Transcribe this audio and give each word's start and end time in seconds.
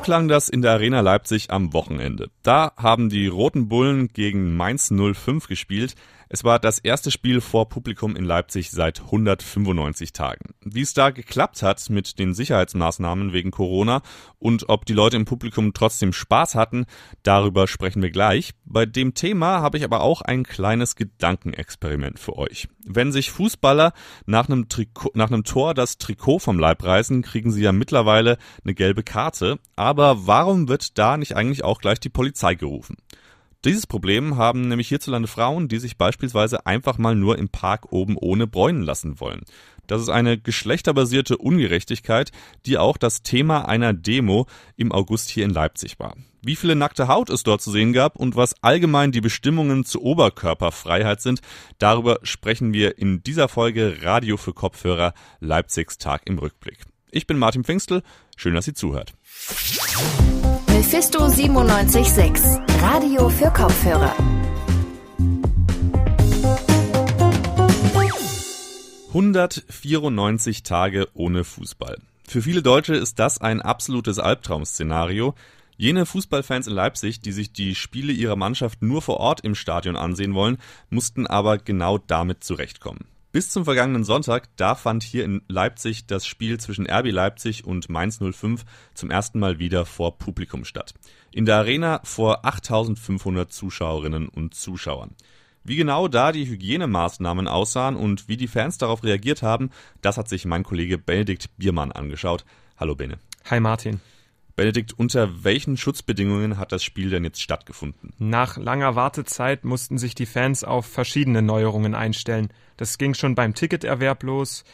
So 0.00 0.04
klang 0.04 0.28
das 0.28 0.48
in 0.48 0.62
der 0.62 0.72
Arena 0.72 1.00
Leipzig 1.00 1.50
am 1.50 1.74
Wochenende. 1.74 2.30
Da 2.42 2.72
haben 2.78 3.10
die 3.10 3.26
Roten 3.26 3.68
Bullen 3.68 4.08
gegen 4.08 4.56
Mainz 4.56 4.90
05 4.90 5.46
gespielt. 5.46 5.94
Es 6.32 6.44
war 6.44 6.60
das 6.60 6.78
erste 6.78 7.10
Spiel 7.10 7.40
vor 7.40 7.68
Publikum 7.68 8.14
in 8.14 8.22
Leipzig 8.22 8.70
seit 8.70 9.00
195 9.00 10.12
Tagen. 10.12 10.54
Wie 10.64 10.82
es 10.82 10.94
da 10.94 11.10
geklappt 11.10 11.60
hat 11.64 11.90
mit 11.90 12.20
den 12.20 12.34
Sicherheitsmaßnahmen 12.34 13.32
wegen 13.32 13.50
Corona 13.50 14.00
und 14.38 14.68
ob 14.68 14.86
die 14.86 14.92
Leute 14.92 15.16
im 15.16 15.24
Publikum 15.24 15.72
trotzdem 15.72 16.12
Spaß 16.12 16.54
hatten, 16.54 16.86
darüber 17.24 17.66
sprechen 17.66 18.00
wir 18.00 18.12
gleich. 18.12 18.52
Bei 18.64 18.86
dem 18.86 19.14
Thema 19.14 19.60
habe 19.60 19.78
ich 19.78 19.82
aber 19.82 20.02
auch 20.02 20.22
ein 20.22 20.44
kleines 20.44 20.94
Gedankenexperiment 20.94 22.20
für 22.20 22.38
euch. 22.38 22.68
Wenn 22.86 23.10
sich 23.10 23.32
Fußballer 23.32 23.92
nach 24.24 24.48
einem, 24.48 24.68
Trikot, 24.68 25.10
nach 25.14 25.32
einem 25.32 25.42
Tor 25.42 25.74
das 25.74 25.98
Trikot 25.98 26.38
vom 26.38 26.60
Leib 26.60 26.84
reißen, 26.84 27.22
kriegen 27.22 27.50
sie 27.50 27.62
ja 27.62 27.72
mittlerweile 27.72 28.38
eine 28.64 28.74
gelbe 28.74 29.02
Karte. 29.02 29.58
Aber 29.74 30.28
warum 30.28 30.68
wird 30.68 30.96
da 30.96 31.16
nicht 31.16 31.34
eigentlich 31.34 31.64
auch 31.64 31.80
gleich 31.80 31.98
die 31.98 32.08
Polizei 32.08 32.54
gerufen? 32.54 32.98
Dieses 33.64 33.86
Problem 33.86 34.38
haben 34.38 34.68
nämlich 34.68 34.88
hierzulande 34.88 35.28
Frauen, 35.28 35.68
die 35.68 35.78
sich 35.78 35.98
beispielsweise 35.98 36.64
einfach 36.64 36.96
mal 36.96 37.14
nur 37.14 37.36
im 37.36 37.50
Park 37.50 37.92
oben 37.92 38.16
ohne 38.16 38.46
bräunen 38.46 38.82
lassen 38.82 39.20
wollen. 39.20 39.42
Das 39.86 40.00
ist 40.00 40.08
eine 40.08 40.38
geschlechterbasierte 40.38 41.36
Ungerechtigkeit, 41.36 42.30
die 42.64 42.78
auch 42.78 42.96
das 42.96 43.22
Thema 43.22 43.68
einer 43.68 43.92
Demo 43.92 44.46
im 44.76 44.92
August 44.92 45.28
hier 45.28 45.44
in 45.44 45.50
Leipzig 45.50 45.98
war. 45.98 46.16
Wie 46.42 46.56
viele 46.56 46.74
nackte 46.74 47.06
Haut 47.06 47.28
es 47.28 47.42
dort 47.42 47.60
zu 47.60 47.70
sehen 47.70 47.92
gab 47.92 48.16
und 48.16 48.34
was 48.34 48.54
allgemein 48.62 49.12
die 49.12 49.20
Bestimmungen 49.20 49.84
zur 49.84 50.02
Oberkörperfreiheit 50.02 51.20
sind, 51.20 51.42
darüber 51.78 52.18
sprechen 52.22 52.72
wir 52.72 52.96
in 52.96 53.22
dieser 53.22 53.48
Folge 53.48 53.98
Radio 54.00 54.38
für 54.38 54.54
Kopfhörer 54.54 55.12
Leipzigs 55.40 55.98
Tag 55.98 56.22
im 56.24 56.38
Rückblick. 56.38 56.78
Ich 57.10 57.26
bin 57.26 57.36
Martin 57.36 57.64
Pfingstel, 57.64 58.02
schön, 58.36 58.54
dass 58.54 58.68
ihr 58.68 58.74
zuhört. 58.74 59.12
Mephisto 60.92 61.28
976, 61.28 62.42
Radio 62.82 63.28
für 63.28 63.48
Kopfhörer. 63.52 64.12
»194 69.12 70.64
Tage 70.64 71.06
ohne 71.14 71.44
Fußball«. 71.44 71.98
Für 72.26 72.42
viele 72.42 72.62
Deutsche 72.62 72.96
ist 72.96 73.20
das 73.20 73.40
ein 73.40 73.62
absolutes 73.62 74.18
Albtraum-Szenario. 74.18 75.36
Jene 75.76 76.06
Fußballfans 76.06 76.66
in 76.66 76.72
Leipzig, 76.74 77.20
die 77.20 77.30
sich 77.30 77.52
die 77.52 77.76
Spiele 77.76 78.12
ihrer 78.12 78.34
Mannschaft 78.34 78.82
nur 78.82 79.00
vor 79.00 79.18
Ort 79.18 79.42
im 79.42 79.54
Stadion 79.54 79.94
ansehen 79.94 80.34
wollen, 80.34 80.58
mussten 80.88 81.28
aber 81.28 81.58
genau 81.58 81.98
damit 81.98 82.42
zurechtkommen. 82.42 83.06
Bis 83.32 83.48
zum 83.50 83.64
vergangenen 83.64 84.02
Sonntag, 84.02 84.48
da 84.56 84.74
fand 84.74 85.04
hier 85.04 85.24
in 85.24 85.42
Leipzig 85.46 86.04
das 86.06 86.26
Spiel 86.26 86.58
zwischen 86.58 86.90
RB 86.90 87.12
Leipzig 87.12 87.64
und 87.64 87.88
Mainz 87.88 88.18
05 88.18 88.64
zum 88.92 89.08
ersten 89.08 89.38
Mal 89.38 89.60
wieder 89.60 89.86
vor 89.86 90.18
Publikum 90.18 90.64
statt. 90.64 90.94
In 91.30 91.46
der 91.46 91.58
Arena 91.58 92.00
vor 92.02 92.44
8500 92.44 93.52
Zuschauerinnen 93.52 94.28
und 94.28 94.54
Zuschauern. 94.54 95.14
Wie 95.62 95.76
genau 95.76 96.08
da 96.08 96.32
die 96.32 96.48
Hygienemaßnahmen 96.48 97.46
aussahen 97.46 97.94
und 97.94 98.26
wie 98.26 98.36
die 98.36 98.48
Fans 98.48 98.78
darauf 98.78 99.04
reagiert 99.04 99.42
haben, 99.42 99.70
das 100.02 100.16
hat 100.16 100.28
sich 100.28 100.44
mein 100.44 100.64
Kollege 100.64 100.98
Benedikt 100.98 101.56
Biermann 101.56 101.92
angeschaut. 101.92 102.44
Hallo 102.78 102.96
Bene. 102.96 103.18
Hi 103.48 103.60
Martin. 103.60 104.00
Benedikt, 104.60 104.92
unter 104.92 105.42
welchen 105.42 105.78
Schutzbedingungen 105.78 106.58
hat 106.58 106.70
das 106.70 106.84
Spiel 106.84 107.08
denn 107.08 107.24
jetzt 107.24 107.40
stattgefunden? 107.40 108.12
Nach 108.18 108.58
langer 108.58 108.94
Wartezeit 108.94 109.64
mussten 109.64 109.96
sich 109.96 110.14
die 110.14 110.26
Fans 110.26 110.64
auf 110.64 110.84
verschiedene 110.84 111.40
Neuerungen 111.40 111.94
einstellen. 111.94 112.52
Das 112.76 112.98
ging 112.98 113.14
schon 113.14 113.34
beim 113.34 113.54
Ticketerwerb 113.54 114.22
los. 114.22 114.64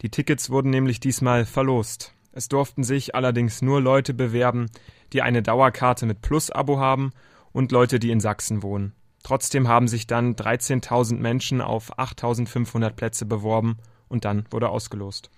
Die 0.00 0.08
Tickets 0.08 0.48
wurden 0.48 0.70
nämlich 0.70 0.98
diesmal 0.98 1.44
verlost. 1.44 2.14
Es 2.32 2.48
durften 2.48 2.84
sich 2.84 3.14
allerdings 3.14 3.60
nur 3.60 3.82
Leute 3.82 4.14
bewerben, 4.14 4.70
die 5.12 5.20
eine 5.20 5.42
Dauerkarte 5.42 6.06
mit 6.06 6.22
Plus-Abo 6.22 6.78
haben 6.78 7.12
und 7.52 7.70
Leute, 7.70 7.98
die 7.98 8.12
in 8.12 8.20
Sachsen 8.20 8.62
wohnen. 8.62 8.94
Trotzdem 9.24 9.68
haben 9.68 9.88
sich 9.88 10.06
dann 10.06 10.36
13.000 10.36 11.16
Menschen 11.16 11.60
auf 11.60 11.98
8.500 11.98 12.92
Plätze 12.92 13.26
beworben 13.26 13.76
und 14.08 14.24
dann 14.24 14.46
wurde 14.50 14.70
ausgelost. 14.70 15.30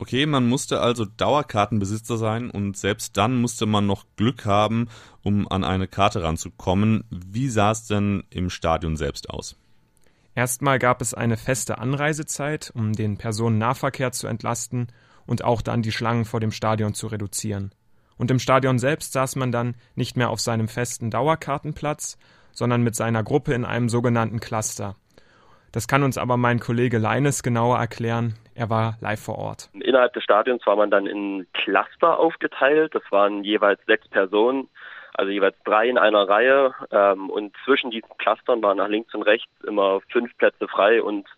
Okay, 0.00 0.26
man 0.26 0.48
musste 0.48 0.80
also 0.80 1.04
Dauerkartenbesitzer 1.04 2.18
sein 2.18 2.50
und 2.50 2.76
selbst 2.76 3.16
dann 3.16 3.40
musste 3.40 3.66
man 3.66 3.86
noch 3.86 4.04
Glück 4.14 4.44
haben, 4.46 4.88
um 5.24 5.48
an 5.48 5.64
eine 5.64 5.88
Karte 5.88 6.22
ranzukommen. 6.22 7.02
Wie 7.10 7.48
sah 7.48 7.72
es 7.72 7.88
denn 7.88 8.22
im 8.30 8.48
Stadion 8.48 8.96
selbst 8.96 9.28
aus? 9.28 9.56
Erstmal 10.36 10.78
gab 10.78 11.02
es 11.02 11.14
eine 11.14 11.36
feste 11.36 11.78
Anreisezeit, 11.78 12.70
um 12.76 12.92
den 12.92 13.18
Personennahverkehr 13.18 14.12
zu 14.12 14.28
entlasten 14.28 14.86
und 15.26 15.42
auch 15.42 15.62
dann 15.62 15.82
die 15.82 15.90
Schlangen 15.90 16.24
vor 16.24 16.38
dem 16.38 16.52
Stadion 16.52 16.94
zu 16.94 17.08
reduzieren. 17.08 17.72
Und 18.16 18.30
im 18.30 18.38
Stadion 18.38 18.78
selbst 18.78 19.12
saß 19.12 19.34
man 19.34 19.50
dann 19.50 19.74
nicht 19.96 20.16
mehr 20.16 20.30
auf 20.30 20.40
seinem 20.40 20.68
festen 20.68 21.10
Dauerkartenplatz, 21.10 22.18
sondern 22.52 22.82
mit 22.82 22.94
seiner 22.94 23.24
Gruppe 23.24 23.52
in 23.52 23.64
einem 23.64 23.88
sogenannten 23.88 24.38
Cluster. 24.38 24.94
Das 25.72 25.86
kann 25.86 26.02
uns 26.02 26.18
aber 26.18 26.36
mein 26.36 26.60
Kollege 26.60 26.98
Leines 26.98 27.42
genauer 27.42 27.78
erklären. 27.78 28.34
Er 28.54 28.70
war 28.70 28.96
live 29.00 29.20
vor 29.20 29.38
Ort. 29.38 29.70
Innerhalb 29.74 30.12
des 30.14 30.24
Stadions 30.24 30.66
war 30.66 30.76
man 30.76 30.90
dann 30.90 31.06
in 31.06 31.46
Cluster 31.52 32.18
aufgeteilt. 32.18 32.94
Das 32.94 33.02
waren 33.10 33.44
jeweils 33.44 33.80
sechs 33.86 34.08
Personen, 34.08 34.68
also 35.14 35.30
jeweils 35.30 35.56
drei 35.64 35.88
in 35.88 35.98
einer 35.98 36.28
Reihe. 36.28 36.74
Ähm, 36.90 37.30
und 37.30 37.54
zwischen 37.64 37.90
diesen 37.90 38.16
Clustern 38.18 38.62
waren 38.62 38.78
nach 38.78 38.88
links 38.88 39.14
und 39.14 39.22
rechts 39.22 39.52
immer 39.66 40.00
fünf 40.10 40.36
Plätze 40.38 40.66
frei 40.68 41.02
und 41.02 41.28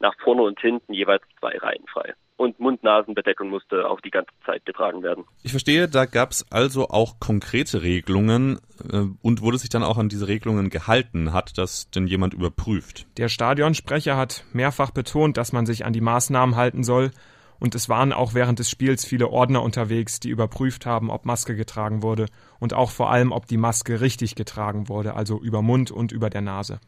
nach 0.00 0.14
vorne 0.22 0.42
und 0.42 0.60
hinten 0.60 0.92
jeweils 0.92 1.22
zwei 1.40 1.56
Reihen 1.58 1.86
frei 1.88 2.14
und 2.38 2.60
Mund-Nasen-Bedeckung 2.60 3.50
musste 3.50 3.88
auch 3.88 4.00
die 4.00 4.10
ganze 4.10 4.30
Zeit 4.46 4.64
getragen 4.64 5.02
werden. 5.02 5.24
Ich 5.42 5.50
verstehe, 5.50 5.88
da 5.88 6.06
gab 6.06 6.30
es 6.30 6.46
also 6.50 6.88
auch 6.88 7.18
konkrete 7.18 7.82
Regelungen 7.82 8.60
äh, 8.90 9.02
und 9.20 9.42
wurde 9.42 9.58
sich 9.58 9.68
dann 9.68 9.82
auch 9.82 9.98
an 9.98 10.08
diese 10.08 10.28
Regelungen 10.28 10.70
gehalten. 10.70 11.32
Hat 11.32 11.58
das 11.58 11.90
denn 11.90 12.06
jemand 12.06 12.34
überprüft? 12.34 13.06
Der 13.16 13.28
Stadionsprecher 13.28 14.16
hat 14.16 14.44
mehrfach 14.52 14.92
betont, 14.92 15.36
dass 15.36 15.52
man 15.52 15.66
sich 15.66 15.84
an 15.84 15.92
die 15.92 16.00
Maßnahmen 16.00 16.54
halten 16.54 16.84
soll. 16.84 17.10
Und 17.58 17.74
es 17.74 17.88
waren 17.88 18.12
auch 18.12 18.34
während 18.34 18.60
des 18.60 18.70
Spiels 18.70 19.04
viele 19.04 19.28
Ordner 19.30 19.64
unterwegs, 19.64 20.20
die 20.20 20.28
überprüft 20.28 20.86
haben, 20.86 21.10
ob 21.10 21.24
Maske 21.24 21.56
getragen 21.56 22.02
wurde 22.02 22.26
und 22.60 22.72
auch 22.72 22.92
vor 22.92 23.10
allem, 23.10 23.32
ob 23.32 23.46
die 23.46 23.56
Maske 23.56 24.00
richtig 24.00 24.36
getragen 24.36 24.88
wurde, 24.88 25.14
also 25.14 25.40
über 25.40 25.60
Mund 25.60 25.90
und 25.90 26.12
über 26.12 26.30
der 26.30 26.42
Nase. 26.42 26.78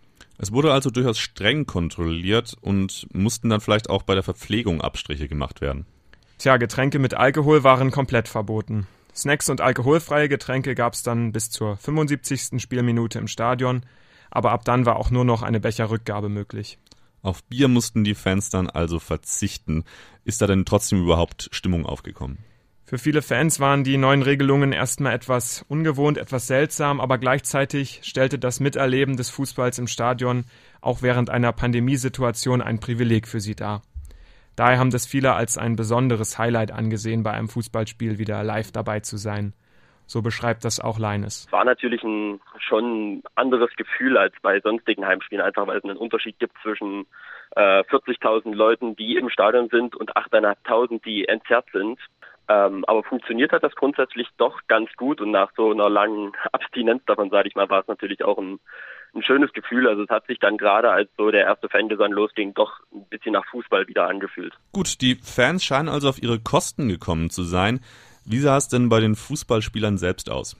Es 0.42 0.52
wurde 0.52 0.72
also 0.72 0.88
durchaus 0.88 1.18
streng 1.18 1.66
kontrolliert 1.66 2.56
und 2.62 3.06
mussten 3.12 3.50
dann 3.50 3.60
vielleicht 3.60 3.90
auch 3.90 4.02
bei 4.02 4.14
der 4.14 4.22
Verpflegung 4.22 4.80
Abstriche 4.80 5.28
gemacht 5.28 5.60
werden. 5.60 5.84
Tja, 6.38 6.56
Getränke 6.56 6.98
mit 6.98 7.12
Alkohol 7.12 7.62
waren 7.62 7.90
komplett 7.90 8.26
verboten. 8.26 8.86
Snacks 9.14 9.50
und 9.50 9.60
alkoholfreie 9.60 10.30
Getränke 10.30 10.74
gab 10.74 10.94
es 10.94 11.02
dann 11.02 11.32
bis 11.32 11.50
zur 11.50 11.76
75. 11.76 12.58
Spielminute 12.58 13.18
im 13.18 13.28
Stadion, 13.28 13.82
aber 14.30 14.52
ab 14.52 14.64
dann 14.64 14.86
war 14.86 14.96
auch 14.96 15.10
nur 15.10 15.26
noch 15.26 15.42
eine 15.42 15.60
Becherrückgabe 15.60 16.30
möglich. 16.30 16.78
Auf 17.20 17.44
Bier 17.44 17.68
mussten 17.68 18.02
die 18.02 18.14
Fans 18.14 18.48
dann 18.48 18.70
also 18.70 18.98
verzichten. 18.98 19.84
Ist 20.24 20.40
da 20.40 20.46
denn 20.46 20.64
trotzdem 20.64 21.02
überhaupt 21.02 21.50
Stimmung 21.52 21.84
aufgekommen? 21.84 22.38
Für 22.90 22.98
viele 22.98 23.22
Fans 23.22 23.60
waren 23.60 23.84
die 23.84 23.96
neuen 23.96 24.22
Regelungen 24.22 24.72
erstmal 24.72 25.14
etwas 25.14 25.64
ungewohnt, 25.68 26.18
etwas 26.18 26.48
seltsam, 26.48 27.00
aber 27.00 27.18
gleichzeitig 27.18 28.00
stellte 28.02 28.36
das 28.36 28.58
Miterleben 28.58 29.16
des 29.16 29.30
Fußballs 29.30 29.78
im 29.78 29.86
Stadion 29.86 30.44
auch 30.80 31.00
während 31.00 31.30
einer 31.30 31.52
Pandemiesituation 31.52 32.60
ein 32.60 32.80
Privileg 32.80 33.28
für 33.28 33.38
sie 33.38 33.54
dar. 33.54 33.82
Daher 34.56 34.80
haben 34.80 34.90
das 34.90 35.06
viele 35.06 35.34
als 35.34 35.56
ein 35.56 35.76
besonderes 35.76 36.36
Highlight 36.36 36.72
angesehen, 36.72 37.22
bei 37.22 37.30
einem 37.30 37.48
Fußballspiel 37.48 38.18
wieder 38.18 38.42
live 38.42 38.72
dabei 38.72 38.98
zu 38.98 39.18
sein. 39.18 39.52
So 40.06 40.20
beschreibt 40.20 40.64
das 40.64 40.80
auch 40.80 40.98
Leines. 40.98 41.44
Es 41.46 41.52
war 41.52 41.64
natürlich 41.64 42.02
ein 42.02 42.40
schon 42.58 43.22
anderes 43.36 43.70
Gefühl 43.76 44.18
als 44.18 44.34
bei 44.42 44.58
sonstigen 44.58 45.06
Heimspielen, 45.06 45.44
einfach 45.44 45.68
weil 45.68 45.78
es 45.78 45.84
einen 45.84 45.96
Unterschied 45.96 46.40
gibt 46.40 46.56
zwischen 46.60 47.06
äh, 47.54 47.84
40.000 47.84 48.52
Leuten, 48.52 48.96
die 48.96 49.14
im 49.14 49.30
Stadion 49.30 49.68
sind 49.68 49.94
und 49.94 50.16
8.500, 50.16 51.04
die 51.04 51.28
entzerrt 51.28 51.66
sind. 51.72 52.00
Ähm, 52.50 52.84
aber 52.88 53.04
funktioniert 53.04 53.52
hat 53.52 53.62
das 53.62 53.76
grundsätzlich 53.76 54.26
doch 54.36 54.58
ganz 54.66 54.90
gut 54.96 55.20
und 55.20 55.30
nach 55.30 55.52
so 55.56 55.70
einer 55.70 55.88
langen 55.88 56.32
Abstinenz 56.52 57.04
davon, 57.06 57.30
sage 57.30 57.48
ich 57.48 57.54
mal, 57.54 57.70
war 57.70 57.82
es 57.82 57.86
natürlich 57.86 58.24
auch 58.24 58.38
ein, 58.38 58.58
ein 59.14 59.22
schönes 59.22 59.52
Gefühl. 59.52 59.86
Also 59.86 60.02
es 60.02 60.08
hat 60.08 60.26
sich 60.26 60.40
dann 60.40 60.56
gerade, 60.56 60.90
als 60.90 61.08
so 61.16 61.30
der 61.30 61.44
erste 61.44 61.68
Fangesang 61.68 62.10
losging, 62.10 62.52
doch 62.54 62.80
ein 62.92 63.06
bisschen 63.08 63.34
nach 63.34 63.46
Fußball 63.52 63.86
wieder 63.86 64.08
angefühlt. 64.08 64.52
Gut, 64.72 65.00
die 65.00 65.14
Fans 65.14 65.62
scheinen 65.64 65.88
also 65.88 66.08
auf 66.08 66.20
ihre 66.20 66.40
Kosten 66.40 66.88
gekommen 66.88 67.30
zu 67.30 67.44
sein. 67.44 67.80
Wie 68.24 68.38
sah 68.38 68.56
es 68.56 68.66
denn 68.66 68.88
bei 68.88 68.98
den 68.98 69.14
Fußballspielern 69.14 69.96
selbst 69.96 70.28
aus? 70.28 70.56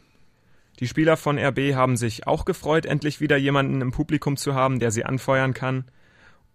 Die 0.78 0.86
Spieler 0.86 1.16
von 1.16 1.38
RB 1.38 1.74
haben 1.74 1.96
sich 1.96 2.28
auch 2.28 2.44
gefreut, 2.44 2.86
endlich 2.86 3.20
wieder 3.20 3.36
jemanden 3.36 3.80
im 3.80 3.90
Publikum 3.90 4.36
zu 4.36 4.54
haben, 4.54 4.78
der 4.78 4.92
sie 4.92 5.04
anfeuern 5.04 5.54
kann. 5.54 5.86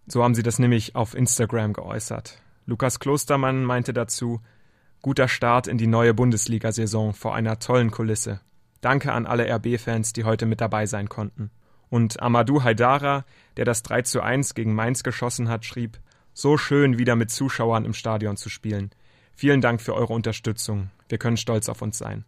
So 0.06 0.24
haben 0.24 0.34
sie 0.34 0.42
das 0.42 0.58
nämlich 0.58 0.96
auf 0.96 1.14
Instagram 1.14 1.74
geäußert. 1.74 2.40
Lukas 2.64 2.98
Klostermann 3.00 3.64
meinte 3.64 3.92
dazu, 3.92 4.40
Guter 5.06 5.28
Start 5.28 5.68
in 5.68 5.78
die 5.78 5.86
neue 5.86 6.14
Bundesliga-Saison 6.14 7.14
vor 7.14 7.32
einer 7.32 7.60
tollen 7.60 7.92
Kulisse. 7.92 8.40
Danke 8.80 9.12
an 9.12 9.24
alle 9.24 9.48
RB-Fans, 9.48 10.12
die 10.12 10.24
heute 10.24 10.46
mit 10.46 10.60
dabei 10.60 10.86
sein 10.86 11.08
konnten. 11.08 11.52
Und 11.88 12.20
Amadou 12.20 12.64
Haidara, 12.64 13.24
der 13.56 13.64
das 13.64 13.84
3 13.84 14.02
zu 14.02 14.20
1 14.20 14.56
gegen 14.56 14.74
Mainz 14.74 15.04
geschossen 15.04 15.48
hat, 15.48 15.64
schrieb, 15.64 16.00
so 16.34 16.58
schön 16.58 16.98
wieder 16.98 17.14
mit 17.14 17.30
Zuschauern 17.30 17.84
im 17.84 17.94
Stadion 17.94 18.36
zu 18.36 18.48
spielen. 18.48 18.90
Vielen 19.36 19.60
Dank 19.60 19.80
für 19.80 19.94
eure 19.94 20.12
Unterstützung. 20.12 20.90
Wir 21.08 21.18
können 21.18 21.36
stolz 21.36 21.68
auf 21.68 21.82
uns 21.82 21.98
sein. 21.98 22.24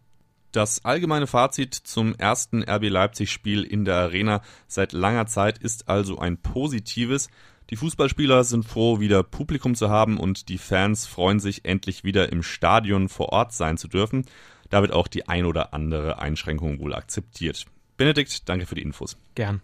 Das 0.53 0.85
allgemeine 0.85 1.27
Fazit 1.27 1.73
zum 1.73 2.15
ersten 2.15 2.63
RB 2.63 2.87
Leipzig-Spiel 2.87 3.63
in 3.63 3.83
der 3.83 3.95
Arena 3.95 4.41
seit 4.67 4.93
langer 4.93 5.25
Zeit 5.25 5.57
ist 5.57 5.89
also 5.89 6.17
ein 6.17 6.37
positives. 6.37 7.29
Die 7.69 7.75
Fußballspieler 7.75 8.43
sind 8.43 8.65
froh, 8.65 8.99
wieder 8.99 9.21
Publikum 9.21 9.75
zu 9.75 9.89
haben 9.89 10.17
und 10.17 10.49
die 10.49 10.57
Fans 10.57 11.05
freuen 11.05 11.39
sich 11.39 11.65
endlich 11.65 12.03
wieder 12.03 12.31
im 12.31 12.41
Stadion 12.41 13.09
vor 13.09 13.29
Ort 13.29 13.53
sein 13.53 13.77
zu 13.77 13.87
dürfen. 13.87 14.25
Da 14.71 14.81
wird 14.81 14.91
auch 14.91 15.07
die 15.07 15.27
ein 15.27 15.45
oder 15.45 15.73
andere 15.73 16.19
Einschränkung 16.19 16.79
wohl 16.79 16.95
akzeptiert. 16.95 17.65
Benedikt, 17.95 18.49
danke 18.49 18.65
für 18.65 18.75
die 18.75 18.81
Infos. 18.81 19.17
Gern. 19.35 19.61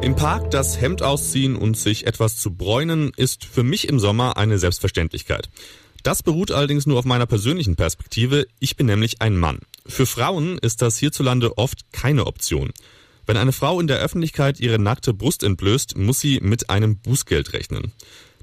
Im 0.00 0.16
Park 0.16 0.50
das 0.50 0.80
Hemd 0.80 1.02
ausziehen 1.02 1.56
und 1.56 1.76
sich 1.76 2.06
etwas 2.06 2.36
zu 2.36 2.54
bräunen 2.54 3.12
ist 3.16 3.44
für 3.44 3.62
mich 3.62 3.86
im 3.86 4.00
Sommer 4.00 4.38
eine 4.38 4.58
Selbstverständlichkeit. 4.58 5.50
Das 6.02 6.22
beruht 6.22 6.52
allerdings 6.52 6.86
nur 6.86 6.98
auf 6.98 7.04
meiner 7.04 7.26
persönlichen 7.26 7.76
Perspektive. 7.76 8.46
Ich 8.60 8.76
bin 8.76 8.86
nämlich 8.86 9.20
ein 9.20 9.36
Mann. 9.36 9.58
Für 9.86 10.06
Frauen 10.06 10.56
ist 10.56 10.80
das 10.80 10.96
hierzulande 10.96 11.58
oft 11.58 11.92
keine 11.92 12.26
Option. 12.26 12.70
Wenn 13.30 13.36
eine 13.36 13.52
Frau 13.52 13.78
in 13.78 13.86
der 13.86 14.00
Öffentlichkeit 14.00 14.58
ihre 14.58 14.80
nackte 14.80 15.14
Brust 15.14 15.44
entblößt, 15.44 15.96
muss 15.96 16.18
sie 16.18 16.40
mit 16.42 16.68
einem 16.68 16.98
Bußgeld 16.98 17.52
rechnen. 17.52 17.92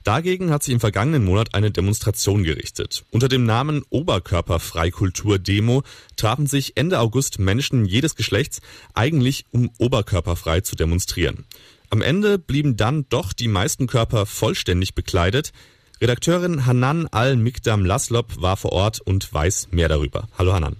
Dagegen 0.05 0.49
hat 0.49 0.63
sich 0.63 0.73
im 0.73 0.79
vergangenen 0.79 1.25
Monat 1.25 1.53
eine 1.53 1.71
Demonstration 1.71 2.45
gerichtet. 2.45 3.03
Unter 3.11 3.27
dem 3.27 3.43
Namen 3.43 3.83
Oberkörperfreikultur-Demo 3.89 5.83
trafen 6.15 6.47
sich 6.47 6.77
Ende 6.77 7.01
August 7.01 7.37
Menschen 7.37 7.83
jedes 7.83 8.15
Geschlechts 8.15 8.61
eigentlich 8.93 9.43
um 9.51 9.71
oberkörperfrei 9.77 10.61
zu 10.61 10.77
demonstrieren. 10.77 11.43
Am 11.89 12.01
Ende 12.01 12.39
blieben 12.39 12.77
dann 12.77 13.07
doch 13.09 13.33
die 13.33 13.49
meisten 13.49 13.87
Körper 13.87 14.25
vollständig 14.25 14.95
bekleidet. 14.95 15.51
Redakteurin 15.99 16.65
Hanan 16.65 17.07
Al-Mikdam 17.07 17.83
Laslop 17.83 18.41
war 18.41 18.55
vor 18.55 18.71
Ort 18.71 19.01
und 19.01 19.33
weiß 19.33 19.67
mehr 19.71 19.89
darüber. 19.89 20.29
Hallo 20.37 20.53
Hanan. 20.53 20.77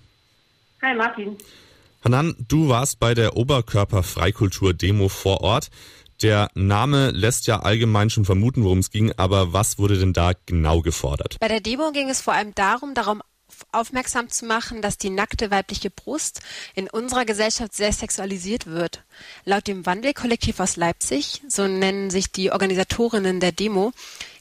Hi 0.82 0.96
Martin. 0.96 1.36
Hanan, 2.04 2.36
du 2.48 2.70
warst 2.70 3.00
bei 3.00 3.14
der 3.14 3.36
Oberkörperfreikultur-Demo 3.36 5.10
vor 5.10 5.42
Ort. 5.42 5.70
Der 6.22 6.50
Name 6.56 7.12
lässt 7.12 7.48
ja 7.48 7.60
allgemein 7.60 8.10
schon 8.10 8.26
vermuten, 8.26 8.64
worum 8.64 8.80
es 8.80 8.90
ging, 8.90 9.12
aber 9.18 9.54
was 9.54 9.78
wurde 9.78 10.00
denn 10.00 10.14
da 10.14 10.32
genau 10.46 10.82
gefordert? 10.82 11.38
Bei 11.40 11.48
der 11.48 11.62
Demo 11.62 11.92
ging 11.92 12.10
es 12.10 12.22
vor 12.22 12.34
allem 12.34 12.56
darum, 12.56 12.94
darum 12.94 13.22
aufmerksam 13.72 14.30
zu 14.30 14.46
machen, 14.46 14.82
dass 14.82 14.98
die 14.98 15.10
nackte 15.10 15.52
weibliche 15.52 15.90
Brust 15.90 16.42
in 16.76 16.90
unserer 16.90 17.26
Gesellschaft 17.26 17.74
sehr 17.74 17.92
sexualisiert 17.92 18.68
wird. 18.68 19.04
Laut 19.46 19.68
dem 19.68 19.86
Wandelkollektiv 19.86 20.60
aus 20.60 20.76
Leipzig, 20.76 21.42
so 21.48 21.68
nennen 21.68 22.10
sich 22.10 22.32
die 22.32 22.52
Organisatorinnen 22.52 23.40
der 23.40 23.52
Demo, 23.52 23.94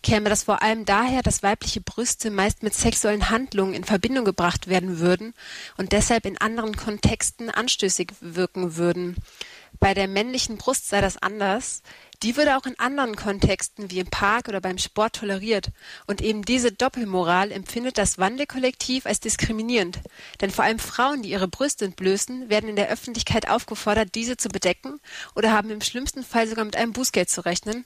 käme 0.07 0.31
das 0.31 0.45
vor 0.45 0.63
allem 0.63 0.85
daher, 0.85 1.21
dass 1.21 1.43
weibliche 1.43 1.81
Brüste 1.81 2.31
meist 2.31 2.63
mit 2.63 2.75
sexuellen 2.75 3.29
Handlungen 3.29 3.75
in 3.75 3.83
Verbindung 3.83 4.25
gebracht 4.25 4.69
werden 4.69 5.01
würden 5.01 5.35
und 5.77 5.91
deshalb 5.91 6.27
in 6.27 6.39
anderen 6.39 6.77
Kontexten 6.77 7.51
anstößig 7.51 8.13
wirken 8.21 8.77
würden. 8.77 9.17
Bei 9.81 9.95
der 9.95 10.07
männlichen 10.07 10.59
Brust 10.59 10.89
sei 10.89 11.01
das 11.01 11.17
anders. 11.17 11.83
Die 12.23 12.37
würde 12.37 12.57
auch 12.57 12.67
in 12.67 12.79
anderen 12.79 13.17
Kontexten 13.17 13.91
wie 13.91 13.99
im 13.99 14.07
Park 14.07 14.49
oder 14.49 14.61
beim 14.61 14.79
Sport 14.79 15.17
toleriert. 15.17 15.71
Und 16.07 16.23
eben 16.23 16.45
diese 16.45 16.71
Doppelmoral 16.71 17.51
empfindet 17.51 17.99
das 17.99 18.17
Wandelkollektiv 18.17 19.07
als 19.07 19.19
diskriminierend. 19.19 19.99
Denn 20.41 20.53
vor 20.53 20.65
allem 20.65 20.79
Frauen, 20.79 21.23
die 21.23 21.31
ihre 21.31 21.49
Brüste 21.49 21.85
entblößen, 21.85 22.49
werden 22.49 22.71
in 22.71 22.77
der 22.77 22.89
Öffentlichkeit 22.89 23.49
aufgefordert, 23.49 24.15
diese 24.15 24.37
zu 24.37 24.51
bedecken 24.51 25.01
oder 25.35 25.53
haben 25.53 25.71
im 25.71 25.81
schlimmsten 25.81 26.23
Fall 26.23 26.47
sogar 26.47 26.65
mit 26.65 26.77
einem 26.77 26.93
Bußgeld 26.93 27.29
zu 27.29 27.45
rechnen. 27.45 27.85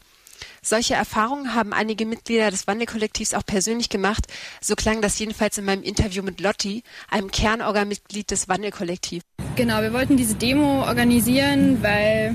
Solche 0.63 0.95
Erfahrungen 0.95 1.55
haben 1.55 1.73
einige 1.73 2.07
Mitglieder 2.07 2.51
des 2.51 2.67
Wandelkollektivs 2.67 3.35
auch 3.35 3.45
persönlich 3.45 3.89
gemacht. 3.89 4.27
So 4.61 4.75
klang 4.75 5.03
das 5.03 5.19
jedenfalls 5.19 5.59
in 5.59 5.65
meinem 5.65 5.83
Interview 5.83 6.23
mit 6.23 6.41
Lotti, 6.41 6.83
einem 7.11 7.31
Kernorga-Mitglied 7.31 8.31
des 8.31 8.49
Wandelkollektivs. 8.49 9.25
Genau, 9.57 9.83
wir 9.83 9.93
wollten 9.93 10.17
diese 10.17 10.35
Demo 10.35 10.85
organisieren, 10.85 11.83
weil 11.83 12.35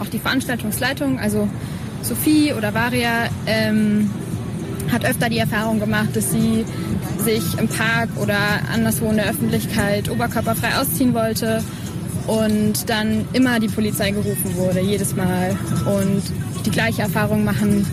auch 0.00 0.06
die 0.06 0.18
Veranstaltungsleitung, 0.18 1.18
also 1.18 1.48
Sophie 2.02 2.52
oder 2.52 2.74
Varia, 2.74 3.28
ähm, 3.46 4.10
hat 4.92 5.04
öfter 5.04 5.28
die 5.28 5.38
Erfahrung 5.38 5.80
gemacht, 5.80 6.14
dass 6.14 6.30
sie 6.30 6.64
sich 7.18 7.58
im 7.58 7.68
Park 7.68 8.10
oder 8.16 8.38
anderswo 8.72 9.10
in 9.10 9.16
der 9.16 9.26
Öffentlichkeit 9.26 10.10
oberkörperfrei 10.10 10.76
ausziehen 10.76 11.14
wollte 11.14 11.62
und 12.26 12.88
dann 12.88 13.26
immer 13.32 13.60
die 13.60 13.68
Polizei 13.68 14.10
gerufen 14.10 14.56
wurde, 14.56 14.80
jedes 14.80 15.14
Mal. 15.14 15.56
Und 15.86 16.22
die 16.64 16.70
gleiche 16.70 17.02
Erfahrung 17.02 17.44
machen 17.44 17.86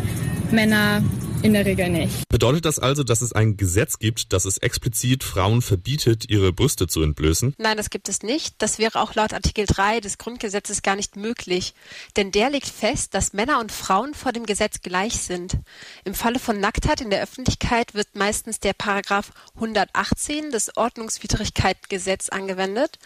Männer 0.52 1.04
in 1.44 1.54
der 1.54 1.66
Regel 1.66 1.90
nicht. 1.90 2.28
Bedeutet 2.30 2.66
das 2.66 2.78
also, 2.78 3.04
dass 3.04 3.22
es 3.22 3.34
ein 3.34 3.58
Gesetz 3.58 3.98
gibt, 3.98 4.32
das 4.32 4.46
es 4.46 4.58
explizit 4.60 5.24
Frauen 5.24 5.62
verbietet, 5.62 6.30
ihre 6.30 6.54
Brüste 6.54 6.88
zu 6.88 7.02
entblößen? 7.02 7.56
Nein, 7.58 7.78
das 7.78 7.90
gibt 7.90 8.10
es 8.10 8.22
nicht. 8.22 8.56
Das 8.60 8.78
wäre 8.78 9.02
auch 9.02 9.16
laut 9.16 9.34
Artikel 9.34 9.66
3 9.66 10.02
des 10.02 10.18
Grundgesetzes 10.18 10.84
gar 10.84 10.96
nicht 10.96 11.16
möglich. 11.16 11.74
Denn 12.16 12.32
der 12.32 12.50
legt 12.50 12.68
fest, 12.68 13.14
dass 13.14 13.34
Männer 13.34 13.60
und 13.60 13.72
Frauen 13.72 14.14
vor 14.14 14.32
dem 14.32 14.46
Gesetz 14.46 14.82
gleich 14.82 15.22
sind. 15.22 15.58
Im 16.04 16.14
Falle 16.14 16.40
von 16.40 16.60
Nacktheit 16.60 17.02
in 17.02 17.10
der 17.10 17.24
Öffentlichkeit 17.24 17.94
wird 17.94 18.16
meistens 18.16 18.60
der 18.60 18.74
Paragraph 18.74 19.32
118 19.56 20.52
des 20.52 20.78
Ordnungswidrigkeitsgesetz 20.78 22.30
angewendet. 22.30 23.00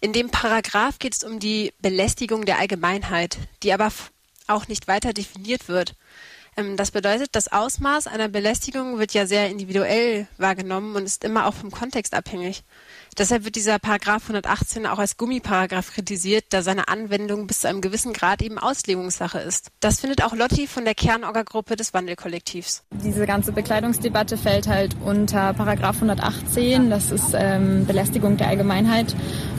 In 0.00 0.12
dem 0.12 0.30
Paragraph 0.30 0.98
geht 0.98 1.14
es 1.14 1.24
um 1.24 1.38
die 1.38 1.72
Belästigung 1.80 2.46
der 2.46 2.58
Allgemeinheit, 2.58 3.38
die 3.62 3.72
aber 3.72 3.90
auch 4.46 4.68
nicht 4.68 4.88
weiter 4.88 5.12
definiert 5.12 5.68
wird. 5.68 5.94
Ähm, 6.56 6.76
das 6.76 6.90
bedeutet, 6.90 7.30
das 7.32 7.52
Ausmaß 7.52 8.06
einer 8.06 8.28
Belästigung 8.28 8.98
wird 8.98 9.12
ja 9.12 9.26
sehr 9.26 9.50
individuell 9.50 10.26
wahrgenommen 10.38 10.96
und 10.96 11.04
ist 11.04 11.24
immer 11.24 11.46
auch 11.46 11.54
vom 11.54 11.70
Kontext 11.70 12.14
abhängig. 12.14 12.64
Deshalb 13.18 13.44
wird 13.44 13.56
dieser 13.56 13.78
Paragraph 13.78 14.22
118 14.24 14.86
auch 14.86 14.98
als 14.98 15.16
Gummiparagraph 15.16 15.92
kritisiert, 15.92 16.44
da 16.50 16.62
seine 16.62 16.88
Anwendung 16.88 17.46
bis 17.46 17.60
zu 17.60 17.68
einem 17.68 17.80
gewissen 17.80 18.12
Grad 18.12 18.42
eben 18.42 18.58
Auslegungssache 18.58 19.38
ist. 19.38 19.70
Das 19.80 20.00
findet 20.00 20.22
auch 20.22 20.34
Lotti 20.34 20.66
von 20.66 20.84
der 20.84 20.94
Kernorga-Gruppe 20.94 21.76
des 21.76 21.94
Wandelkollektivs. 21.94 22.84
Diese 23.02 23.26
ganze 23.26 23.52
Bekleidungsdebatte 23.52 24.36
fällt 24.36 24.66
halt 24.66 24.96
unter 25.02 25.54
Paragraph 25.54 25.96
118. 25.96 26.90
Das 26.90 27.10
ist 27.10 27.34
ähm, 27.34 27.86
Belästigung 27.86 28.36
der 28.36 28.48
Allgemeinheit. 28.48 29.16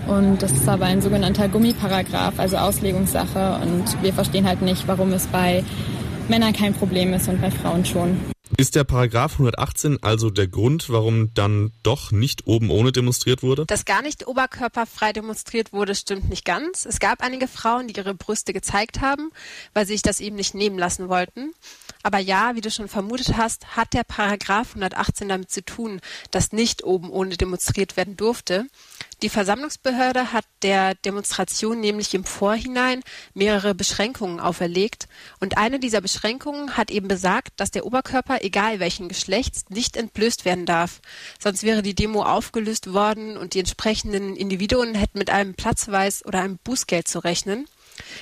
Und 0.07 0.41
das 0.41 0.51
ist 0.51 0.69
aber 0.69 0.85
ein 0.85 1.01
sogenannter 1.01 1.49
Gummiparagraph, 1.49 2.37
also 2.37 2.57
Auslegungssache. 2.57 3.59
Und 3.61 4.01
wir 4.03 4.13
verstehen 4.13 4.47
halt 4.47 4.61
nicht, 4.61 4.87
warum 4.87 5.13
es 5.13 5.27
bei 5.27 5.63
Männern 6.29 6.53
kein 6.53 6.73
Problem 6.73 7.13
ist 7.13 7.27
und 7.29 7.41
bei 7.41 7.49
Frauen 7.51 7.85
schon. 7.85 8.19
Ist 8.57 8.75
der 8.75 8.83
Paragraph 8.83 9.33
118 9.33 10.01
also 10.01 10.29
der 10.29 10.47
Grund, 10.47 10.89
warum 10.89 11.33
dann 11.33 11.71
doch 11.83 12.11
nicht 12.11 12.47
oben 12.47 12.69
ohne 12.69 12.91
demonstriert 12.91 13.43
wurde? 13.43 13.65
Dass 13.65 13.85
gar 13.85 14.01
nicht 14.01 14.27
oberkörperfrei 14.27 15.13
demonstriert 15.13 15.73
wurde, 15.73 15.95
stimmt 15.95 16.29
nicht 16.29 16.45
ganz. 16.45 16.85
Es 16.85 16.99
gab 16.99 17.21
einige 17.21 17.47
Frauen, 17.47 17.87
die 17.87 17.95
ihre 17.95 18.13
Brüste 18.13 18.53
gezeigt 18.53 19.01
haben, 19.01 19.31
weil 19.73 19.85
sie 19.85 19.93
sich 19.93 20.01
das 20.01 20.19
eben 20.19 20.37
nicht 20.37 20.55
nehmen 20.55 20.79
lassen 20.79 21.09
wollten. 21.09 21.53
Aber 22.07 22.19
ja, 22.19 22.55
wie 22.55 22.61
du 22.61 22.71
schon 22.71 22.87
vermutet 22.87 23.35
hast, 23.35 23.75
hat 23.75 23.93
der 23.93 24.05
Paragraph 24.05 24.69
118 24.69 25.27
damit 25.27 25.51
zu 25.51 25.61
tun, 25.61 25.99
dass 26.31 26.53
nicht 26.53 26.85
oben 26.85 27.09
ohne 27.09 27.35
demonstriert 27.35 27.97
werden 27.97 28.15
durfte. 28.15 28.67
Die 29.21 29.27
Versammlungsbehörde 29.27 30.31
hat 30.31 30.45
der 30.61 30.95
Demonstration 30.95 31.81
nämlich 31.81 32.13
im 32.13 32.23
Vorhinein 32.23 33.03
mehrere 33.33 33.75
Beschränkungen 33.75 34.39
auferlegt. 34.39 35.09
Und 35.41 35.57
eine 35.57 35.81
dieser 35.81 35.99
Beschränkungen 35.99 36.77
hat 36.77 36.91
eben 36.91 37.09
besagt, 37.09 37.59
dass 37.59 37.71
der 37.71 37.85
Oberkörper, 37.85 38.41
egal 38.41 38.79
welchen 38.79 39.09
Geschlechts, 39.09 39.65
nicht 39.67 39.97
entblößt 39.97 40.45
werden 40.45 40.65
darf. 40.65 41.01
Sonst 41.39 41.63
wäre 41.63 41.81
die 41.81 41.93
Demo 41.93 42.23
aufgelöst 42.23 42.93
worden 42.93 43.35
und 43.35 43.53
die 43.53 43.59
entsprechenden 43.59 44.37
Individuen 44.37 44.95
hätten 44.95 45.17
mit 45.17 45.29
einem 45.29 45.55
Platzweis 45.55 46.25
oder 46.25 46.39
einem 46.39 46.57
Bußgeld 46.57 47.05
zu 47.09 47.19
rechnen. 47.19 47.67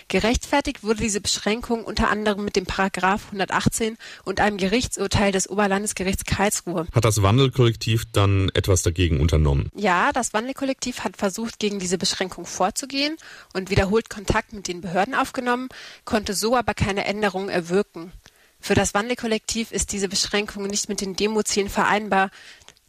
Gerechtfertigt 0.07 0.83
wurde 0.83 1.01
diese 1.01 1.21
Beschränkung 1.21 1.83
unter 1.83 2.09
anderem 2.09 2.45
mit 2.45 2.55
dem 2.55 2.65
Paragraph 2.65 3.25
118 3.25 3.97
und 4.23 4.39
einem 4.39 4.57
Gerichtsurteil 4.57 5.31
des 5.31 5.49
Oberlandesgerichts 5.49 6.25
Karlsruhe. 6.25 6.87
Hat 6.93 7.05
das 7.05 7.21
Wandelkollektiv 7.21 8.05
dann 8.11 8.49
etwas 8.53 8.81
dagegen 8.81 9.19
unternommen? 9.19 9.69
Ja, 9.75 10.11
das 10.11 10.33
Wandelkollektiv 10.33 11.01
hat 11.01 11.17
versucht, 11.17 11.59
gegen 11.59 11.79
diese 11.79 11.97
Beschränkung 11.97 12.45
vorzugehen 12.45 13.17
und 13.53 13.69
wiederholt 13.69 14.09
Kontakt 14.09 14.53
mit 14.53 14.67
den 14.67 14.81
Behörden 14.81 15.15
aufgenommen, 15.15 15.69
konnte 16.03 16.33
so 16.33 16.55
aber 16.55 16.73
keine 16.73 17.05
Änderung 17.05 17.49
erwirken. 17.49 18.11
Für 18.59 18.73
das 18.73 18.93
Wandelkollektiv 18.93 19.71
ist 19.71 19.91
diese 19.91 20.09
Beschränkung 20.09 20.67
nicht 20.67 20.89
mit 20.89 21.01
den 21.01 21.15
Demozielen 21.15 21.69
vereinbar, 21.69 22.31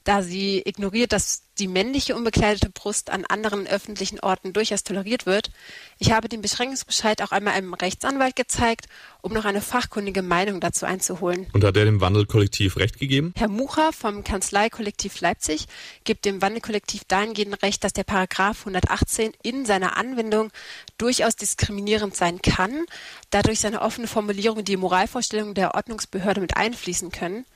da 0.04 0.22
sie 0.22 0.62
ignoriert, 0.64 1.12
dass 1.12 1.42
die 1.58 1.68
männliche 1.68 2.14
unbekleidete 2.14 2.70
Brust 2.70 3.10
an 3.10 3.25
anderen 3.25 3.66
öffentlichen 3.66 4.20
Orten 4.20 4.52
durchaus 4.52 4.84
toleriert 4.84 5.26
wird. 5.26 5.50
Ich 5.98 6.12
habe 6.12 6.28
den 6.28 6.42
Beschränkungsbescheid 6.42 7.22
auch 7.22 7.32
einmal 7.32 7.54
einem 7.54 7.72
Rechtsanwalt 7.72 8.36
gezeigt, 8.36 8.86
um 9.22 9.32
noch 9.32 9.44
eine 9.44 9.60
fachkundige 9.60 10.22
Meinung 10.22 10.60
dazu 10.60 10.86
einzuholen. 10.86 11.46
Und 11.52 11.64
hat 11.64 11.76
er 11.76 11.84
dem 11.84 12.00
Wandelkollektiv 12.00 12.76
Recht 12.76 12.98
gegeben? 12.98 13.32
Herr 13.36 13.48
Mucher 13.48 13.92
vom 13.92 14.22
Kanzleikollektiv 14.22 15.20
Leipzig 15.20 15.66
gibt 16.04 16.25
dem 16.26 16.42
Wandelkollektiv 16.42 17.04
dahingehend 17.04 17.62
Recht, 17.62 17.82
dass 17.82 17.92
der 17.92 18.04
Paragraph 18.04 18.60
118 18.60 19.32
in 19.42 19.64
seiner 19.64 19.96
Anwendung 19.96 20.50
durchaus 20.98 21.36
diskriminierend 21.36 22.14
sein 22.14 22.42
kann, 22.42 22.84
dadurch 23.30 23.60
seine 23.60 23.80
offene 23.80 24.06
Formulierung 24.06 24.64
die 24.64 24.76
Moralvorstellungen 24.76 25.54
der 25.54 25.75
Ordnungsbehörde 25.75 26.40
mit 26.40 26.56
einfließen 26.56 27.10
können. 27.10 27.46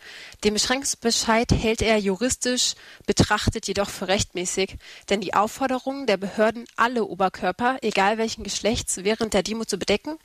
Den 0.42 0.54
Beschränkungsbescheid 0.54 1.52
hält 1.52 1.83
er 1.83 1.99
juristisch 1.99 2.75
betrachtet 3.07 3.66
jedoch 3.66 3.89
für 3.90 4.09
rechtmäßig, 4.09 4.76
denn 5.09 5.20
die 5.20 5.35
Aufforderung 5.35 6.06
der 6.06 6.16
Behörden, 6.16 6.64
alle 6.76 7.04
Oberkörper, 7.04 7.78
egal 7.82 8.18
welchen 8.18 8.44
Geschlechts, 8.44 8.99
während 9.04 9.35
der 9.35 9.42
Demo 9.42 9.64
zu 9.64 9.78
bedecken, 9.78 10.18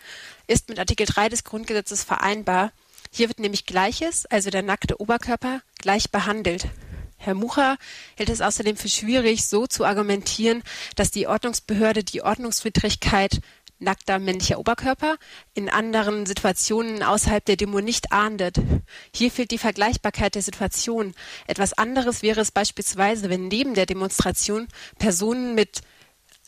ist 0.48 0.70
mit 0.70 0.80
Artikel 0.80 1.06
3 1.06 1.30
des 1.30 1.44
Grundgesetzes 1.44 2.04
vereinbar. 2.04 2.72
Hier 3.12 3.28
wird 3.28 3.40
nämlich 3.40 3.66
Gleiches, 3.66 4.26
also 4.26 4.50
der 4.50 4.62
nackte 4.62 5.00
Oberkörper, 5.00 5.62
gleich 5.80 6.12
behandelt. 6.12 6.68
Herr 7.18 7.34
Mucha 7.34 7.78
hält 8.16 8.30
es 8.30 8.42
außerdem 8.42 8.78
für 8.78 8.90
schwierig, 8.90 9.48
so 9.48 9.68
zu 9.68 9.86
argumentieren, 9.86 10.64
dass 10.96 11.12
die 11.12 11.28
Ordnungsbehörde 11.28 12.04
die 12.04 12.22
Ordnungswidrigkeit 12.22 13.42
nackter 13.80 14.20
männlicher 14.20 14.60
Oberkörper 14.60 15.18
in 15.54 15.70
anderen 15.70 16.26
Situationen 16.26 17.04
außerhalb 17.04 17.44
der 17.44 17.58
Demo 17.58 17.82
nicht 17.82 18.12
ahndet. 18.12 18.58
Hier 19.14 19.32
fehlt 19.32 19.52
die 19.52 19.58
Vergleichbarkeit 19.58 20.36
der 20.36 20.42
Situation. 20.42 21.14
Etwas 21.48 21.74
anderes 21.74 22.22
wäre 22.22 22.42
es 22.42 22.52
beispielsweise, 22.52 23.30
wenn 23.30 23.48
neben 23.48 23.74
der 23.74 23.86
Demonstration 23.86 24.68
Personen 24.98 25.56
mit 25.56 25.82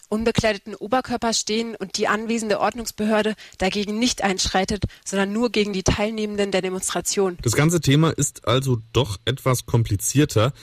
unbekleideten 0.09 0.75
Oberkörper 0.75 1.33
stehen 1.33 1.75
und 1.75 1.97
die 1.97 2.07
anwesende 2.07 2.59
Ordnungsbehörde 2.59 3.35
dagegen 3.57 3.99
nicht 3.99 4.23
einschreitet, 4.23 4.83
sondern 5.05 5.33
nur 5.33 5.51
gegen 5.51 5.73
die 5.73 5.83
Teilnehmenden 5.83 6.51
der 6.51 6.61
Demonstration. 6.61 7.37
Das 7.41 7.53
ganze 7.53 7.81
Thema 7.81 8.11
ist 8.11 8.47
also 8.47 8.77
doch 8.93 9.17
etwas 9.25 9.65
komplizierter. 9.65 10.53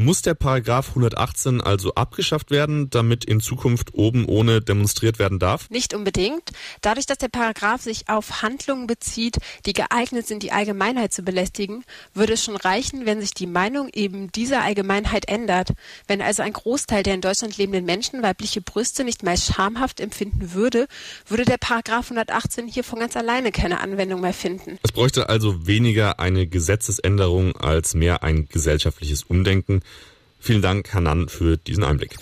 Muss 0.00 0.22
der 0.22 0.34
Paragraph 0.34 0.90
118 0.90 1.60
also 1.60 1.92
abgeschafft 1.94 2.52
werden, 2.52 2.88
damit 2.88 3.24
in 3.24 3.40
Zukunft 3.40 3.94
oben 3.94 4.26
ohne 4.26 4.60
demonstriert 4.60 5.18
werden 5.18 5.40
darf? 5.40 5.68
Nicht 5.70 5.92
unbedingt. 5.92 6.52
Dadurch, 6.82 7.04
dass 7.04 7.18
der 7.18 7.26
Paragraph 7.26 7.82
sich 7.82 8.08
auf 8.08 8.42
Handlungen 8.42 8.86
bezieht, 8.86 9.38
die 9.66 9.72
geeignet 9.72 10.28
sind, 10.28 10.44
die 10.44 10.52
Allgemeinheit 10.52 11.12
zu 11.12 11.24
belästigen, 11.24 11.82
würde 12.14 12.34
es 12.34 12.44
schon 12.44 12.54
reichen, 12.54 13.06
wenn 13.06 13.20
sich 13.20 13.34
die 13.34 13.48
Meinung 13.48 13.88
eben 13.92 14.30
dieser 14.30 14.62
Allgemeinheit 14.62 15.28
ändert. 15.28 15.70
Wenn 16.06 16.22
also 16.22 16.44
ein 16.44 16.52
Großteil 16.52 17.02
der 17.02 17.14
in 17.14 17.20
Deutschland 17.20 17.58
lebenden 17.58 17.84
Menschen 17.84 18.22
weibliche 18.22 18.60
Brüste 18.60 19.02
nicht 19.02 19.24
mehr 19.24 19.36
schamhaft 19.36 19.98
empfinden 19.98 20.54
würde, 20.54 20.86
würde 21.26 21.44
der 21.44 21.58
Paragraph 21.58 22.04
118 22.04 22.68
hier 22.68 22.84
von 22.84 23.00
ganz 23.00 23.16
alleine 23.16 23.50
keine 23.50 23.80
Anwendung 23.80 24.20
mehr 24.20 24.32
finden. 24.32 24.78
Es 24.84 24.92
bräuchte 24.92 25.28
also 25.28 25.66
weniger 25.66 26.20
eine 26.20 26.46
Gesetzesänderung 26.46 27.56
als 27.56 27.94
mehr 27.94 28.22
ein 28.22 28.46
gesellschaftliches 28.46 29.24
Umdenken. 29.24 29.82
Vielen 30.38 30.62
Dank, 30.62 30.94
Hanan, 30.94 31.28
für 31.28 31.56
diesen 31.56 31.84
Einblick. 31.84 32.16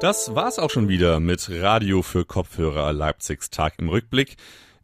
Das 0.00 0.34
war's 0.34 0.58
auch 0.58 0.70
schon 0.70 0.88
wieder 0.88 1.18
mit 1.18 1.50
Radio 1.50 2.02
für 2.02 2.24
Kopfhörer 2.24 2.92
Leipzigs 2.92 3.50
Tag 3.50 3.74
im 3.78 3.88
Rückblick. 3.88 4.36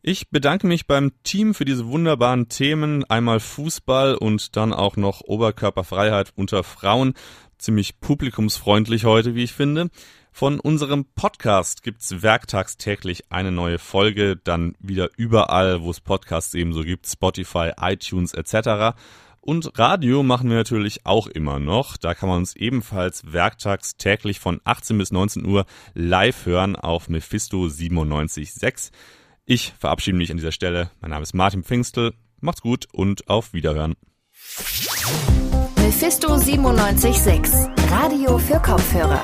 Ich 0.02 0.28
bedanke 0.28 0.66
mich 0.66 0.86
beim 0.86 1.12
Team 1.22 1.54
für 1.54 1.64
diese 1.64 1.86
wunderbaren 1.86 2.48
Themen. 2.48 3.04
Einmal 3.04 3.40
Fußball 3.40 4.16
und 4.16 4.56
dann 4.56 4.72
auch 4.72 4.96
noch 4.96 5.22
Oberkörperfreiheit 5.22 6.32
unter 6.36 6.62
Frauen. 6.62 7.14
Ziemlich 7.58 8.00
publikumsfreundlich 8.00 9.04
heute, 9.04 9.34
wie 9.34 9.44
ich 9.44 9.52
finde. 9.52 9.88
Von 10.30 10.58
unserem 10.58 11.06
Podcast 11.14 11.84
gibt's 11.84 12.22
werktags 12.22 12.76
täglich 12.76 13.30
eine 13.30 13.52
neue 13.52 13.78
Folge, 13.78 14.36
dann 14.36 14.74
wieder 14.80 15.10
überall, 15.16 15.80
wo 15.82 15.92
es 15.92 16.00
Podcasts 16.00 16.54
ebenso 16.54 16.82
gibt, 16.82 17.06
Spotify, 17.06 17.70
iTunes 17.80 18.34
etc. 18.34 18.96
Und 19.44 19.78
Radio 19.78 20.22
machen 20.22 20.48
wir 20.48 20.56
natürlich 20.56 21.04
auch 21.04 21.26
immer 21.26 21.58
noch. 21.58 21.98
Da 21.98 22.14
kann 22.14 22.30
man 22.30 22.38
uns 22.38 22.56
ebenfalls 22.56 23.30
werktags 23.30 23.98
täglich 23.98 24.40
von 24.40 24.58
18 24.64 24.96
bis 24.96 25.12
19 25.12 25.44
Uhr 25.44 25.66
live 25.92 26.46
hören 26.46 26.76
auf 26.76 27.10
Mephisto 27.10 27.66
97.6. 27.66 28.90
Ich 29.44 29.74
verabschiede 29.78 30.16
mich 30.16 30.30
an 30.30 30.38
dieser 30.38 30.50
Stelle. 30.50 30.90
Mein 31.02 31.10
Name 31.10 31.24
ist 31.24 31.34
Martin 31.34 31.62
Pfingstel. 31.62 32.14
Macht's 32.40 32.62
gut 32.62 32.86
und 32.90 33.28
auf 33.28 33.52
Wiederhören. 33.52 33.96
Mephisto 35.76 36.34
97.6 36.36 37.90
Radio 37.90 38.38
für 38.38 38.60
Kopfhörer. 38.60 39.22